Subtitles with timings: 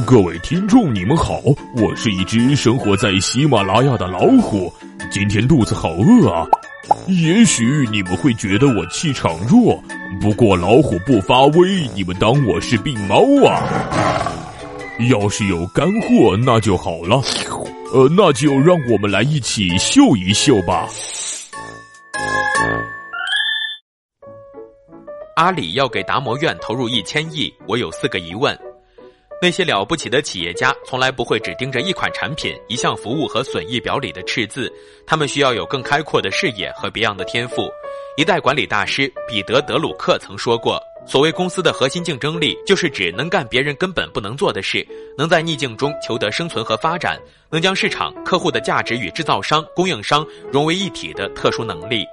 [0.00, 1.38] 各位听众，你们好，
[1.76, 4.72] 我是一只生活在喜马拉雅的老虎，
[5.10, 6.46] 今天肚子好饿啊。
[7.08, 9.78] 也许你们会觉得我气场弱，
[10.18, 13.62] 不过老虎不发威，你们当我是病猫啊？
[15.10, 17.20] 要是有干货，那就好了。
[17.92, 20.88] 呃，那就让我们来一起秀一秀吧。
[25.36, 28.58] 阿里要给达摩院投入一千亿，我有四个疑问。
[29.42, 34.72] 那些了不起的企业家从来不会只盯着一款产品、一项服务和损益表里的赤字，
[35.04, 37.68] 他们需要有更开阔的视野和别样的天赋。
[38.16, 44.86] 一代管理大师彼得·德鲁克曾说过：“所谓公司的核心竞争力，就是指能干别人根本不能做的事，
[45.18, 47.18] 能在逆境中求得生存和发展，
[47.50, 52.06] 能将市场、客户的价值与制造商、供应商融为一体的特殊能力。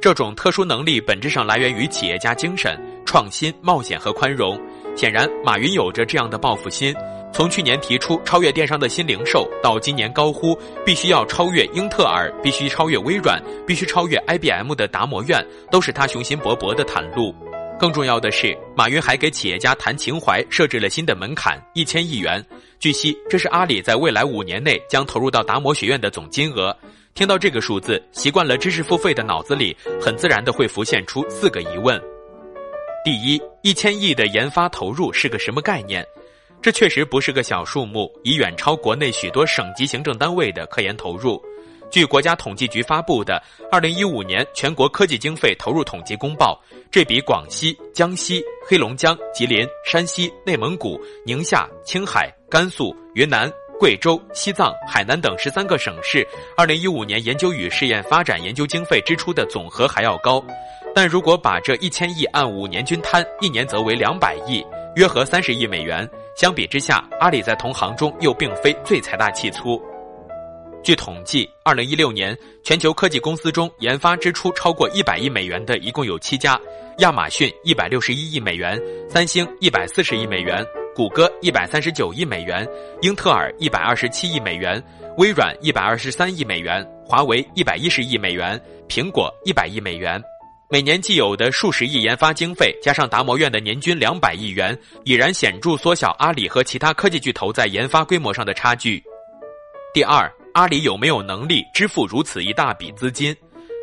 [0.00, 2.74] 这种特殊能力本质上来源于企业家精神、
[3.04, 4.58] 创新、冒险和宽容。”
[4.96, 6.94] 显然，马云有着这样的报复心。
[7.32, 17.34] 从去年提出超越电商的新零售，到今年高呼必须要超越英特尔、必须超越微软、必须超越 IBM 的达摩院，都是他雄心勃勃的袒露。
[17.76, 22.42] 更重要的是，马云还给企业家谈情怀设置了新的门槛——一千亿元。
[22.78, 26.74] 据悉，这是阿里在未来五年内将投入到达摩学院的总金额。
[27.14, 32.00] 听到这个数字，习惯了知识付费的脑子里，很自然的会浮现出四个疑问。
[33.04, 36.02] 第一，一千亿的研发投入是个什么概念？
[36.62, 41.38] 这确实不是个小数目，已远超国内许多省级行政单位的科研投入。
[41.90, 43.34] 据国家统计局发布的
[43.70, 46.58] 《二零一五年全国科技经费投入统计公报》，
[46.90, 60.42] 这比广西、江西、黑龙江、吉林、山西、内蒙古、宁夏、青海、甘肃、云南、贵州、西藏、海南等十三个省市二零一五年研究与试验发展研究经费支出的总和还要高。
[60.94, 64.64] 但如果把这一千亿按五年均摊，一年则为两百亿，
[64.94, 66.08] 约合三十亿美元。
[66.36, 69.80] 相比之下，阿里在同行中又并非最财大气粗。
[70.84, 76.60] 据统计，二零一六年全球科技公司中研发支出超过一百亿美元的一共有七家：
[76.98, 80.64] 亚马逊一百六十一亿美元，三星一百四十亿美元，
[80.94, 82.68] 谷歌一百三十九亿美元，
[83.00, 84.82] 英特尔一百二十七亿美元，
[85.16, 90.22] 微软一百二十三亿美元，华为一百一十亿美元，苹果一百亿美元。
[90.74, 99.00] 每年既有的数十亿研发经费，加上达摩院的年均两百亿元，已然显著缩小阿里和其他科技巨头在研发规模上的差距。
[99.92, 103.32] 第二，阿里有没有能力支付如此一大笔资金？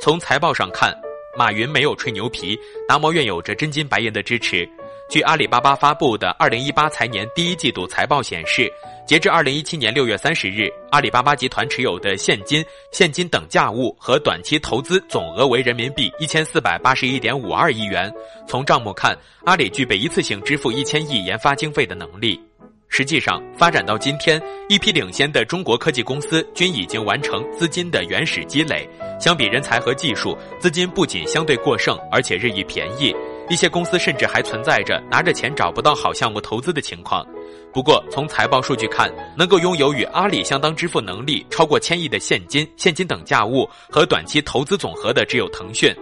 [0.00, 0.96] 从财报上看，
[1.36, 4.64] 马云没有吹牛皮，达摩院有着真金白银的支持。
[5.10, 8.72] 据阿里巴巴发布的二零一八财年第一季度财报显示。
[9.06, 18.12] 截至二零一七年六月三十日，阿里巴巴集团持有的现金、现金等价物和短期投资总额为人民币一千四百八十一点五二亿元。
[18.48, 22.40] 从账目看，阿里具备一次性支付一千亿研发经费的能力。
[22.88, 28.88] 实际上，发展到今天，一批领先的中国科技公司均已经完成资金的原始积累。
[29.20, 33.14] 相比人才和技术，资金不仅相对过剩，而且日益便宜。
[33.48, 37.26] 一些公司甚至还存在着拿着钱找不到好项目投资的情况。
[37.72, 45.94] 不过，从财报数据看，能够拥有与阿里相当支付能力超过千亿的现金、现金等价物和短期投资总和的只有腾讯。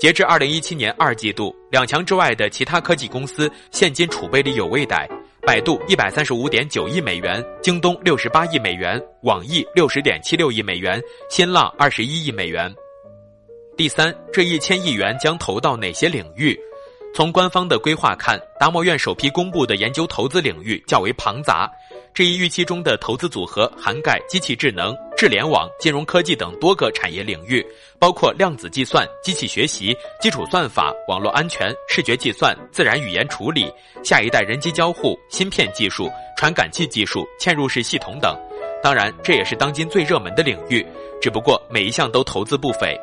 [0.00, 5.08] 截至二零一七年二季度，两强之外的其他科技公司现金储备里有未逮：
[5.42, 12.72] 百度一百三十五点九亿美元，京东六十八亿美元，网易六十点七六亿美元，新浪二十一亿美元。
[13.76, 16.58] 第三，这一千亿元将投到哪些领域？
[17.18, 21.68] 从官方的规划看，达摩院首批公布的研究投资领域较为庞杂。
[22.14, 27.60] 这一预期中的投资组合涵盖机器智能、智联网、金融科技等多个产业领域，
[27.98, 33.68] 包括量子计算、机器学习、基础算法、网络安全、视觉计算、自然语言处理、
[34.04, 38.38] 下一代人机交互、芯片技术、传感器技术、嵌入式系统等。
[38.80, 40.86] 当然，这也是当今最热门的领域，
[41.20, 42.96] 只不过每一项都投资不菲。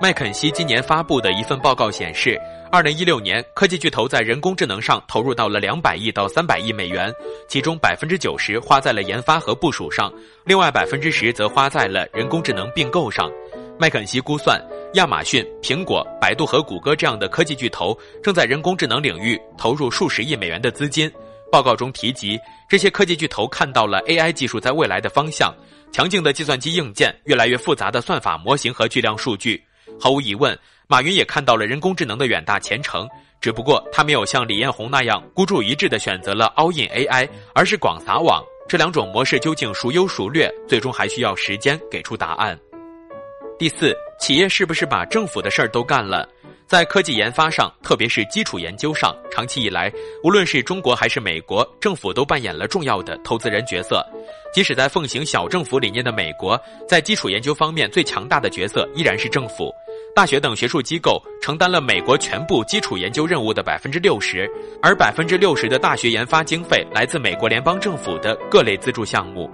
[0.00, 2.40] 麦肯锡今年发布的一份报告显示。
[2.70, 7.14] 二零一六年，科技巨头在人工智能上投入到了两百亿到三百亿美元，
[7.48, 10.12] 其中百分之九十花在了研发和部署上，
[10.44, 13.30] 另外百分之十则花在了人工智能并购上。
[13.78, 14.60] 麦肯锡估算，
[14.94, 21.10] 亚马逊、苹果、百度和谷歌这样的科技巨头正在人工智能领域投入数十亿美元的资金。
[21.52, 22.38] 报告中提及，
[22.68, 25.54] 这些科技巨头看到了 AI 技术在未来的方向，
[25.92, 29.62] 强劲的计算机硬件、越来越复杂的算法模型和巨量数据。
[30.00, 30.58] 毫无疑问。
[30.88, 33.08] 马云也看到了人工智能的远大前程，
[33.40, 38.40] 只不过他没有像李彦宏那样孤注一掷地选择了 all in AI，而是广撒网。
[38.68, 42.56] 这两种模式究竟孰优孰劣，最终还需要时间给出答案。
[43.58, 46.28] 第四，企业是不是把政府的事儿都干了？
[46.66, 49.92] 在科技研发上，特别是基础研究上，长期以来，
[50.24, 54.04] 无论是中国还是美国，政府都扮演了重要的投资人角色。
[54.52, 59.72] 即使在奉行小政府理念的美国，在基础研究方面最强大的角色依然是政府。
[60.12, 64.50] 大学等学术机构承担了美国全部基础研究任务的百分之六十，
[64.82, 69.48] 而百分之六十的大学研发经费来自美国联邦政府的各类资助项目。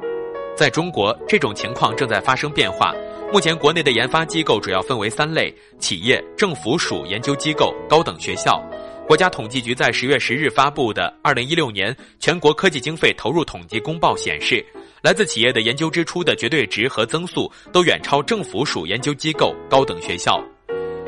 [0.56, 2.94] 在中国，这种情况正在发生变化。
[3.32, 8.62] 目前，国内的研发机构主要分为三类：企业、政府属研究机构、高等学校。
[9.08, 14.62] 国家统计局在十月十日发布的《二零一六年全国科技经费投入统计公报》显示，
[15.00, 20.38] 来自企业的研究支出的绝对值和增速都远超政府属研究机构、高等学校。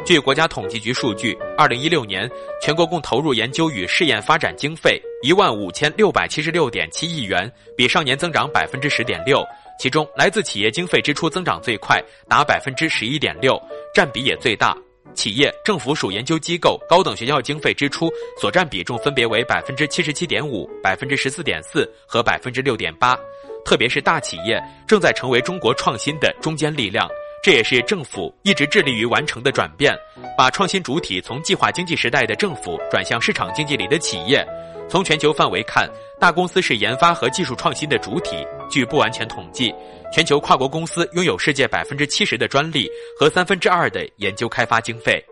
[0.02, 2.26] 据国家统计局数据，二零一六年
[2.58, 9.44] 全国共投入研究与试验发展经费一万五千六百七十六点七亿元，比上年增长百分之十点六。
[9.78, 13.60] 其中，来自企业经费支出增长最快，达百分之十一点六，
[13.94, 14.76] 占比也最大。
[15.14, 18.10] 企业、政府属研究机构、高等学校经费支出
[18.40, 23.16] 所占比重分别为百分之七十七点五、百分之十四点四和百分之六点八。
[23.64, 27.08] 特别是大企业正在成为中国创新的中坚力量。
[27.42, 29.94] 这也是政府一直致力于完成的转变，
[30.36, 34.44] 把创新主体从计划经济时代的政府转向市场经济里的企业。
[34.88, 35.90] 从全球范围看，
[36.20, 38.46] 大公司是研发和技术创新的主体。
[38.70, 39.74] 据不完全统计，
[40.12, 42.88] 全球跨国公司拥有世界百分之七十的专利
[43.18, 45.24] 和三分之二的研究开发经费。